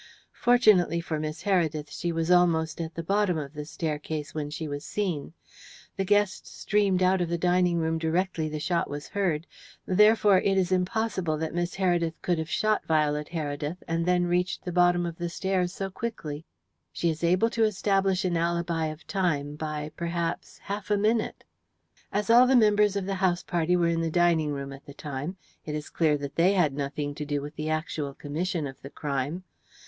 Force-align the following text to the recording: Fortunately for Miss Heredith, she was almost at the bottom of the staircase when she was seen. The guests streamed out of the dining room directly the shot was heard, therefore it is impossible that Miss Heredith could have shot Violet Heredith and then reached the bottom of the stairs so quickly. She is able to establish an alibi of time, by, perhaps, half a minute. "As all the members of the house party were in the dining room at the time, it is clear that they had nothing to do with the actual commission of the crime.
Fortunately 0.33 0.99
for 0.99 1.19
Miss 1.19 1.43
Heredith, 1.43 1.91
she 1.91 2.11
was 2.11 2.31
almost 2.31 2.81
at 2.81 2.95
the 2.95 3.03
bottom 3.03 3.37
of 3.37 3.53
the 3.53 3.65
staircase 3.65 4.33
when 4.33 4.49
she 4.49 4.67
was 4.67 4.83
seen. 4.83 5.31
The 5.95 6.05
guests 6.05 6.49
streamed 6.49 7.03
out 7.03 7.21
of 7.21 7.29
the 7.29 7.37
dining 7.37 7.77
room 7.77 7.99
directly 7.99 8.49
the 8.49 8.59
shot 8.59 8.89
was 8.89 9.09
heard, 9.09 9.45
therefore 9.85 10.39
it 10.41 10.57
is 10.57 10.71
impossible 10.71 11.37
that 11.37 11.53
Miss 11.53 11.75
Heredith 11.75 12.15
could 12.23 12.39
have 12.39 12.49
shot 12.49 12.83
Violet 12.87 13.27
Heredith 13.29 13.77
and 13.87 14.03
then 14.03 14.25
reached 14.25 14.65
the 14.65 14.71
bottom 14.71 15.05
of 15.05 15.19
the 15.19 15.29
stairs 15.29 15.71
so 15.71 15.91
quickly. 15.91 16.47
She 16.91 17.11
is 17.11 17.23
able 17.23 17.51
to 17.51 17.63
establish 17.63 18.25
an 18.25 18.35
alibi 18.35 18.87
of 18.87 19.05
time, 19.05 19.55
by, 19.55 19.91
perhaps, 19.95 20.57
half 20.57 20.89
a 20.89 20.97
minute. 20.97 21.43
"As 22.11 22.31
all 22.31 22.47
the 22.47 22.55
members 22.55 22.95
of 22.95 23.05
the 23.05 23.13
house 23.13 23.43
party 23.43 23.75
were 23.75 23.85
in 23.89 24.01
the 24.01 24.09
dining 24.09 24.51
room 24.51 24.73
at 24.73 24.87
the 24.87 24.95
time, 24.95 25.37
it 25.63 25.75
is 25.75 25.91
clear 25.91 26.17
that 26.17 26.37
they 26.37 26.53
had 26.53 26.73
nothing 26.73 27.13
to 27.13 27.23
do 27.23 27.39
with 27.39 27.55
the 27.55 27.69
actual 27.69 28.15
commission 28.15 28.65
of 28.65 28.81
the 28.81 28.89
crime. 28.89 29.43